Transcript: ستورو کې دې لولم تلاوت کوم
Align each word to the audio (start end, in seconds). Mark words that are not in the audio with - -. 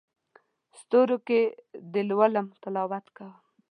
ستورو 0.79 1.17
کې 1.27 1.39
دې 1.91 2.01
لولم 2.09 2.47
تلاوت 2.61 3.05
کوم 3.15 3.31